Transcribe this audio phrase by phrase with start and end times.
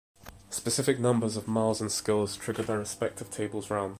[0.49, 3.89] Specific numbers of Miles and Skills trigger their respective tables' rounds.